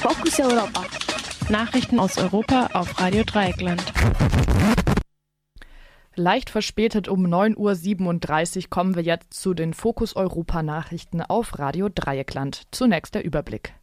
Fokus 0.00 0.38
Europa. 0.38 0.84
Nachrichten 1.48 1.98
aus 1.98 2.18
Europa 2.18 2.68
auf 2.72 3.00
Radio 3.00 3.24
Dreieckland. 3.24 3.82
Leicht 6.14 6.50
verspätet 6.50 7.08
um 7.08 7.26
9.37 7.26 8.56
Uhr 8.56 8.70
kommen 8.70 8.94
wir 8.94 9.02
jetzt 9.02 9.34
zu 9.34 9.54
den 9.54 9.74
Fokus 9.74 10.14
Europa 10.14 10.62
Nachrichten 10.62 11.20
auf 11.20 11.58
Radio 11.58 11.88
Dreieckland. 11.92 12.62
Zunächst 12.70 13.16
der 13.16 13.24
Überblick. 13.24 13.74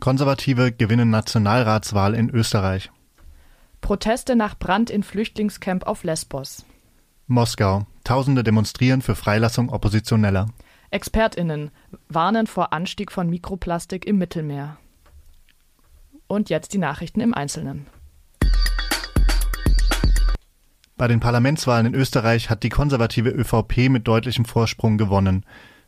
Konservative 0.00 0.72
gewinnen 0.72 1.10
Nationalratswahl 1.10 2.14
in 2.14 2.30
Österreich. 2.30 2.90
Proteste 3.82 4.34
nach 4.34 4.58
Brand 4.58 4.88
in 4.88 5.02
Flüchtlingscamp 5.02 5.86
auf 5.86 6.04
Lesbos. 6.04 6.64
Moskau. 7.26 7.86
Tausende 8.02 8.44
demonstrieren 8.44 9.02
für 9.02 9.14
Freilassung 9.14 9.68
Oppositioneller. 9.68 10.48
ExpertInnen 10.92 11.70
warnen 12.08 12.46
vor 12.46 12.74
Anstieg 12.74 13.10
von 13.10 13.30
Mikroplastik 13.30 14.06
im 14.06 14.18
Mittelmeer. 14.18 14.76
Und 16.26 16.50
jetzt 16.50 16.74
die 16.74 16.78
Nachrichten 16.78 17.20
im 17.20 17.32
Einzelnen. 17.32 17.86
Bei 20.98 21.08
den 21.08 21.20
Parlamentswahlen 21.20 21.86
in 21.86 21.94
Österreich 21.94 22.50
hat 22.50 22.62
die 22.62 22.68
konservative 22.68 23.30
ÖVP 23.30 23.88
mit 23.88 24.06
deutlichem 24.06 24.44
Vorsprung 24.44 24.98
gewonnen. 24.98 25.46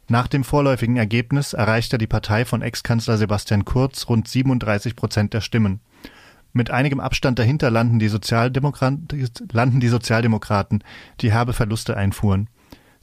Nach 0.09 0.27
dem 0.27 0.43
vorläufigen 0.43 0.97
Ergebnis 0.97 1.53
erreichte 1.53 1.99
die 1.99 2.07
Partei 2.07 2.47
von 2.47 2.63
Ex-Kanzler 2.63 3.19
Sebastian 3.19 3.67
Kurz 3.67 4.09
rund 4.09 4.27
37 4.27 4.97
Prozent 4.97 5.35
der 5.35 5.43
Stimmen. 5.43 5.81
Mit 6.55 6.71
einigem 6.71 7.01
Abstand 7.01 7.39
dahinter 7.39 7.71
landen 7.71 7.99
die, 7.99 8.11
landen 9.53 9.81
die 9.81 9.89
Sozialdemokraten, 9.89 10.83
die 11.21 11.31
herbe 11.31 11.53
Verluste 11.53 11.97
einfuhren. 11.97 12.49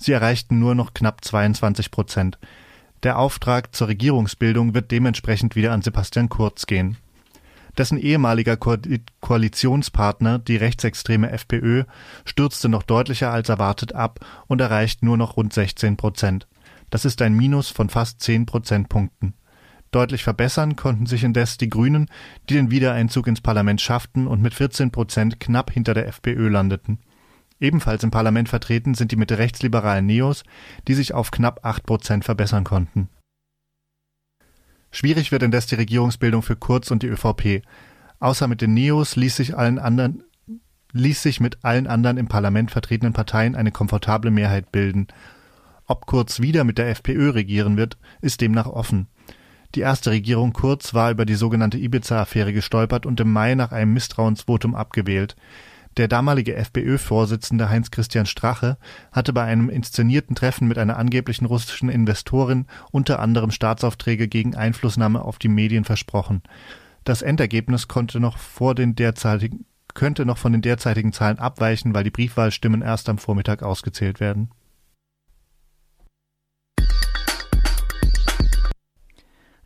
Sie 0.02 0.14
erreichten 0.14 0.58
nur 0.58 0.74
noch 0.74 0.96
knapp 0.96 1.24
22 1.24 1.92
Prozent. 1.92 2.40
Der 3.04 3.20
Auftrag 3.20 3.76
zur 3.76 3.88
Regierungsbildung 3.88 4.74
wird 4.74 4.90
dementsprechend 4.90 5.56
wieder 5.56 5.74
an 5.74 5.84
Sebastian 5.84 6.28
Kurz 6.28 6.66
gehen. 6.66 6.98
Dessen 7.78 8.00
ehemaliger 8.00 8.58
Ko 8.58 8.78
Koalitionspartner, 9.20 10.40
die 10.40 10.56
rechtsextreme 10.56 11.30
FPÖ, 11.30 11.84
stürzte 12.26 12.68
noch 12.68 12.82
deutlicher 12.82 13.32
als 13.32 13.50
erwartet 13.50 13.94
ab 13.94 14.20
und 14.48 14.60
erreicht 14.60 15.04
nur 15.04 15.18
noch 15.18 15.38
rund 15.38 15.54
16 15.54 15.98
Prozent. 15.98 16.48
Das 16.90 17.06
ist 17.06 17.22
ein 17.22 17.36
Minus 17.36 17.70
von 17.70 17.88
fast 17.88 18.22
10 18.22 18.48
Prozentpunkten. 18.48 19.36
Deutlich 19.92 20.24
verbessern 20.24 20.76
konnten 20.76 21.06
sich 21.06 21.24
indes 21.24 21.60
die 21.60 21.70
Grünen, 21.70 22.10
die 22.50 22.56
den 22.56 22.72
Wiedereinzug 22.72 23.28
ins 23.28 23.42
Parlament 23.42 23.82
schafften 23.82 24.26
und 24.26 24.42
mit 24.42 24.56
14 24.56 24.90
Prozent 24.90 25.40
knapp 25.40 25.70
hinter 25.70 25.94
der 25.94 26.08
FPÖ 26.08 26.50
landeten. 26.50 26.98
Ebenfalls 27.62 28.04
im 28.04 28.12
Parlament 28.12 28.50
vertreten 28.50 28.96
sind 28.96 29.12
die 29.12 29.16
mitte-rechtsliberalen 29.16 30.06
Neos, 30.06 30.44
die 30.88 30.96
sich 30.96 31.14
auf 31.14 31.30
knapp 31.30 31.64
8 31.64 31.86
Prozent 31.86 32.26
verbessern 32.26 32.64
konnten. 32.64 33.08
Schwierig 34.90 35.32
wird 35.32 35.44
indes 35.44 35.68
die 35.68 35.76
Regierungsbildung 35.76 36.42
für 36.42 36.56
Kurz 36.58 36.92
und 36.92 37.04
die 37.04 37.08
ÖVP. 37.08 37.62
Außer 38.20 38.48
mit 38.48 38.62
den 38.62 38.74
Neos 38.74 39.16
ließ 39.16 39.36
sich 39.38 39.56
anderen 39.56 40.24
ließ 40.94 41.24
sich 41.24 41.40
mit 41.40 41.64
allen 41.64 41.88
anderen 41.88 42.18
im 42.18 42.28
Parlament 42.28 42.70
vertretenen 42.70 43.14
Parteien 43.14 43.56
eine 43.56 43.72
komfortable 43.72 44.30
Mehrheit 44.30 44.74
bilden. 44.74 45.08
Ob 45.86 46.06
Kurz 46.06 46.42
wieder 46.42 46.66
mit 46.66 46.78
der 46.78 46.90
FPÖ 46.90 47.30
regieren 47.30 47.78
wird, 47.78 47.98
ist 48.20 48.42
demnach 48.42 48.68
offen. 48.68 49.08
Die 49.76 49.80
erste 49.80 50.12
Regierung 50.12 50.52
Kurz 50.52 50.94
war 50.94 51.12
über 51.12 51.26
die 51.26 51.36
sogenannte 51.36 51.78
Ibiza-Affäre 51.78 52.52
gestolpert 52.52 53.06
und 53.06 53.22
im 53.22 53.32
Mai 53.32 53.56
nach 53.56 53.72
einem 53.72 53.94
Misstrauensvotum 53.94 54.76
abgewählt. 54.76 55.38
Der 55.98 56.08
damalige 56.08 56.56
FPÖ-Vorsitzende 56.56 57.70
Heinz-Christian 57.70 58.26
Strache 58.26 58.78
hatte 59.12 59.34
bei 59.34 59.44
einem 59.44 59.70
inszenierten 59.70 60.36
Treffen 60.36 60.68
mit 60.68 60.78
einer 60.78 60.98
angeblichen 60.98 61.46
russischen 61.46 61.90
Investorin 61.90 62.66
unter 62.92 63.20
anderem 63.20 63.52
Staatsaufträge 63.52 64.28
gegen 64.28 64.56
Einflussnahme 64.56 65.22
auf 65.22 65.38
die 65.38 65.50
Medien 65.50 65.84
versprochen. 65.84 66.44
Das 67.04 67.22
Endergebnis 67.22 67.88
konnte 67.88 68.20
noch 68.20 68.38
vor 68.38 68.76
den 68.76 68.96
derzeitigen 68.96 69.66
könnte 69.94 70.26
noch 70.26 70.38
von 70.38 70.54
den 70.54 70.62
derzeitigen 70.62 71.12
Zahlen 71.12 71.38
abweichen, 71.38 71.94
weil 71.94 72.06
die 72.06 72.12
Briefwahlstimmen 72.12 72.82
erst 72.82 73.10
am 73.10 73.18
Vormittag 73.18 73.62
ausgezählt 73.62 74.22
werden. 74.22 74.50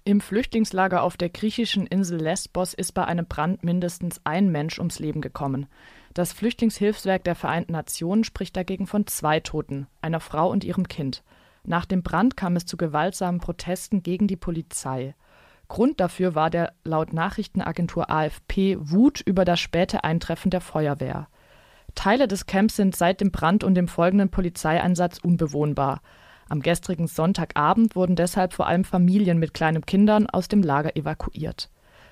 Im 0.08 0.22
Flüchtlingslager 0.22 1.02
auf 1.02 1.18
der 1.18 1.30
griechischen 1.30 1.88
Insel 1.88 2.22
Lesbos 2.22 2.76
ist 2.76 2.92
bei 2.92 3.06
einem 3.06 3.26
Brand 3.26 3.64
mindestens 3.64 4.22
ein 4.24 4.52
Mensch 4.52 4.78
ums 4.78 5.00
Leben 5.00 5.20
gekommen. 5.20 5.66
Das 6.14 6.32
Flüchtlingshilfswerk 6.32 7.24
der 7.24 7.34
Vereinten 7.34 7.72
Nationen 7.72 8.24
spricht 8.24 8.56
dagegen 8.56 8.86
von 8.86 9.08
zwei 9.08 9.40
Toten, 9.40 9.88
einer 10.02 10.20
Frau 10.20 10.52
und 10.52 10.64
ihrem 10.64 10.88
Kind. 10.88 11.24
Nach 11.64 11.86
dem 11.86 12.04
Brand 12.04 12.38
kam 12.38 12.56
es 12.56 12.68
zu 12.68 12.78
gewaltsamen 12.78 13.42
Protesten 13.42 14.04
gegen 14.04 14.28
die 14.28 14.36
Polizei. 14.36 15.16
Grund 15.70 16.00
dafür 16.00 16.36
war 16.36 16.52
der 16.52 16.74
laut 16.84 17.12
Nachrichtenagentur 17.12 18.08
AFP 18.12 18.78
Wut 18.80 19.22
über 19.22 19.44
das 19.44 19.60
späte 19.60 20.04
Eintreffen 20.04 20.52
der 20.52 20.62
Feuerwehr. 20.62 21.30
Teile 21.96 22.28
des 22.28 22.46
Camps 22.46 22.76
sind 22.76 22.96
seit 22.96 23.22
dem 23.22 23.32
Brand 23.32 23.64
und 23.64 23.74
dem 23.74 23.88
folgenden 23.88 24.30
Polizeieinsatz 24.30 25.18
unbewohnbar. 25.18 26.04
Am 26.48 26.62
gestrigen 26.62 27.08
Sonntagabend 27.08 27.96
wurden 27.96 28.16
deshalb 28.16 28.54
vor 28.54 28.68
allem 28.68 28.84
Familien 28.84 29.40
mit 29.40 29.54
kleinen 29.54 29.86
Kindern 29.86 30.30
aus 30.30 30.48
dem 30.48 30.62
Lager 30.62 30.96
evakuiert. 30.96 31.70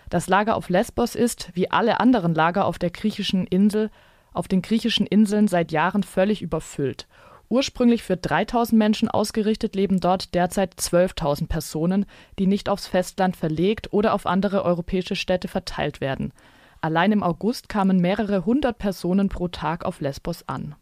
Das 0.10 0.28
Lager 0.28 0.56
auf 0.56 0.70
Lesbos 0.70 1.16
ist, 1.16 1.52
wie 1.54 1.72
alle 1.72 2.00
anderen 2.00 2.34
Lager 2.34 2.66
auf 2.66 2.80
der 2.80 2.90
griechischen 2.90 3.46
Insel, 3.46 3.90
auf 4.34 4.48
den 4.48 4.62
griechischen 4.62 5.06
Inseln 5.06 5.48
seit 5.48 5.72
Jahren 5.72 6.04
völlig 6.04 6.42
überfüllt. 6.42 7.08
Ursprünglich 7.50 8.02
für 8.02 8.18
3000 8.18 8.78
Menschen 8.78 9.10
ausgerichtet 9.10 9.76
leben 9.76 10.00
dort 10.00 10.34
derzeit 10.34 10.74
12.000 10.76 11.48
Personen, 11.48 12.06
die 12.40 12.48
nicht 12.48 12.70
aufs 12.70 12.88
Festland 12.88 13.38
verlegt 13.38 13.94
oder 13.94 14.14
auf 14.14 14.26
andere 14.26 14.64
europäische 14.64 15.16
Städte 15.16 15.48
verteilt 15.48 16.02
werden. 16.02 16.34
Allein 16.82 17.12
im 17.12 17.22
August 17.22 17.70
kamen 17.70 18.02
mehrere 18.02 18.46
hundert 18.46 18.80
Personen 18.80 19.30
pro 19.30 19.50
Tag 19.50 19.86
auf 19.86 20.02
Lesbos 20.02 20.48
an. 20.48 20.76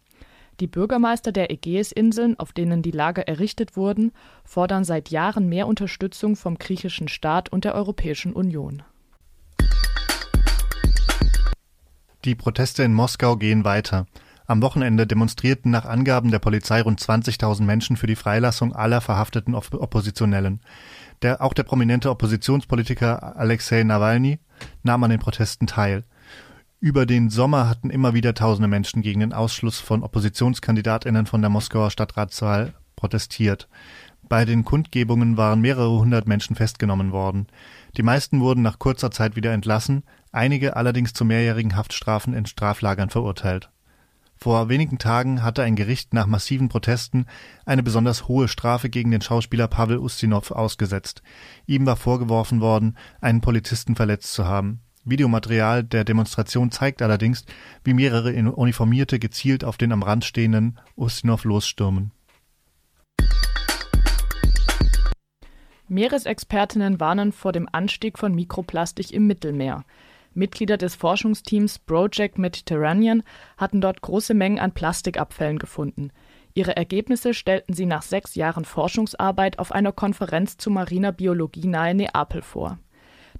Die 0.61 0.67
Bürgermeister 0.67 1.31
der 1.31 1.49
Ägäisinseln, 1.49 2.37
auf 2.37 2.53
denen 2.53 2.83
die 2.83 2.91
Lager 2.91 3.27
errichtet 3.27 3.75
wurden, 3.75 4.11
fordern 4.45 4.83
seit 4.83 5.09
Jahren 5.09 5.49
mehr 5.49 5.65
Unterstützung 5.65 6.35
vom 6.35 6.59
griechischen 6.59 7.07
Staat 7.07 7.49
und 7.49 7.65
der 7.65 7.73
Europäischen 7.73 8.31
Union. 8.31 8.83
Die 12.25 12.35
Proteste 12.35 12.83
in 12.83 12.93
Moskau 12.93 13.37
gehen 13.37 13.65
weiter. 13.65 14.05
Am 14.45 14.61
Wochenende 14.61 15.07
demonstrierten 15.07 15.71
nach 15.71 15.85
Angaben 15.85 16.29
der 16.29 16.37
Polizei 16.37 16.81
rund 16.81 17.01
20.000 17.01 17.63
Menschen 17.63 17.97
für 17.97 18.05
die 18.05 18.15
Freilassung 18.15 18.71
aller 18.75 19.01
verhafteten 19.01 19.55
Oppositionellen. 19.55 20.61
Der, 21.23 21.41
auch 21.41 21.53
der 21.53 21.63
prominente 21.63 22.11
Oppositionspolitiker 22.11 23.35
Alexei 23.35 23.81
Nawalny 23.81 24.37
nahm 24.83 25.03
an 25.03 25.09
den 25.09 25.19
Protesten 25.19 25.65
teil. 25.65 26.03
Über 26.83 27.05
den 27.05 27.29
Sommer 27.29 27.69
hatten 27.69 27.91
immer 27.91 28.15
wieder 28.15 28.33
tausende 28.33 28.67
Menschen 28.67 29.03
gegen 29.03 29.19
den 29.19 29.33
Ausschluss 29.33 29.79
von 29.79 30.01
Oppositionskandidatinnen 30.01 31.27
von 31.27 31.39
der 31.39 31.51
Moskauer 31.51 31.91
Stadtratswahl 31.91 32.73
protestiert. 32.95 33.69
Bei 34.23 34.45
den 34.45 34.65
Kundgebungen 34.65 35.37
waren 35.37 35.61
mehrere 35.61 35.99
hundert 35.99 36.27
Menschen 36.27 36.55
festgenommen 36.55 37.11
worden. 37.11 37.45
Die 37.97 38.01
meisten 38.01 38.39
wurden 38.39 38.63
nach 38.63 38.79
kurzer 38.79 39.11
Zeit 39.11 39.35
wieder 39.35 39.53
entlassen, 39.53 40.01
einige 40.31 40.75
allerdings 40.75 41.13
zu 41.13 41.23
mehrjährigen 41.23 41.75
Haftstrafen 41.75 42.33
in 42.33 42.47
Straflagern 42.47 43.11
verurteilt. 43.11 43.69
Vor 44.35 44.67
wenigen 44.67 44.97
Tagen 44.97 45.43
hatte 45.43 45.61
ein 45.61 45.75
Gericht 45.75 46.15
nach 46.15 46.25
massiven 46.25 46.67
Protesten 46.67 47.27
eine 47.63 47.83
besonders 47.83 48.27
hohe 48.27 48.47
Strafe 48.47 48.89
gegen 48.89 49.11
den 49.11 49.21
Schauspieler 49.21 49.67
Pavel 49.67 49.99
Ustinov 49.99 50.49
ausgesetzt. 50.49 51.21
Ihm 51.67 51.85
war 51.85 51.95
vorgeworfen 51.95 52.59
worden, 52.59 52.97
einen 53.19 53.41
Polizisten 53.41 53.95
verletzt 53.95 54.33
zu 54.33 54.47
haben. 54.47 54.79
Videomaterial 55.03 55.83
der 55.83 56.03
Demonstration 56.03 56.71
zeigt 56.71 57.01
allerdings, 57.01 57.45
wie 57.83 57.93
mehrere 57.93 58.33
Uniformierte 58.33 59.17
gezielt 59.17 59.63
auf 59.63 59.77
den 59.77 59.91
am 59.91 60.03
Rand 60.03 60.25
stehenden 60.25 60.79
Ustinov 60.95 61.43
losstürmen. 61.43 62.11
Meeresexpertinnen 65.87 66.99
warnen 66.99 67.31
vor 67.31 67.51
dem 67.51 67.67
Anstieg 67.71 68.17
von 68.17 68.33
Mikroplastik 68.33 69.11
im 69.11 69.27
Mittelmeer. 69.27 69.83
Mitglieder 70.33 70.77
des 70.77 70.95
Forschungsteams 70.95 71.79
Project 71.79 72.37
Mediterranean 72.37 73.23
hatten 73.57 73.81
dort 73.81 74.01
große 74.01 74.33
Mengen 74.33 74.59
an 74.59 74.71
Plastikabfällen 74.71 75.59
gefunden. 75.59 76.11
Ihre 76.53 76.77
Ergebnisse 76.77 77.33
stellten 77.33 77.73
sie 77.73 77.85
nach 77.85 78.03
sechs 78.03 78.35
Jahren 78.35 78.63
Forschungsarbeit 78.63 79.59
auf 79.59 79.73
einer 79.73 79.91
Konferenz 79.91 80.55
zu 80.55 80.69
mariner 80.69 81.11
Biologie 81.11 81.67
nahe 81.67 81.93
Neapel 81.93 82.41
vor. 82.41 82.77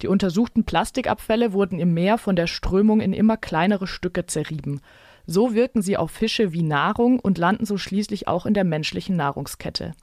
Die 0.01 0.07
untersuchten 0.07 0.63
Plastikabfälle 0.63 1.53
wurden 1.53 1.79
im 1.79 1.93
Meer 1.93 2.17
von 2.17 2.35
der 2.35 2.47
Strömung 2.47 3.01
in 3.01 3.13
immer 3.13 3.38
kleinere 3.38 3.88
Stücke 3.88 4.25
zerrieben. 4.25 4.81
So 5.25 5.53
wirken 5.53 5.81
sie 5.81 5.97
auf 5.97 6.11
Fische 6.11 6.53
wie 6.53 6.63
Nahrung 6.63 7.19
und 7.19 7.38
landen 7.38 7.65
so 7.65 7.77
schließlich 7.77 8.27
auch 8.27 8.45
in 8.45 8.53
der 8.53 8.63
menschlichen 8.63 9.15
Nahrungskette. 9.15 9.93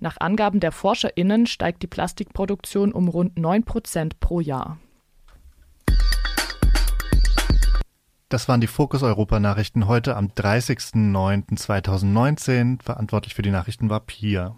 Nach 0.00 0.16
Angaben 0.20 0.60
der 0.60 0.72
ForscherInnen 0.72 1.46
steigt 1.46 1.82
die 1.82 1.88
Plastikproduktion 1.88 2.92
um 2.92 3.08
rund 3.08 3.38
9 3.38 3.64
Prozent 3.64 4.20
pro 4.20 4.40
Jahr. 4.40 4.78
Das 8.28 8.46
waren 8.46 8.60
die 8.60 8.66
Fokus 8.66 9.02
Europa 9.02 9.40
Nachrichten 9.40 9.88
heute 9.88 10.14
am 10.14 10.26
30.09.2019. 10.26 12.82
Verantwortlich 12.82 13.34
für 13.34 13.40
die 13.40 13.50
Nachrichten 13.50 13.88
war 13.88 14.00
Pia. 14.00 14.54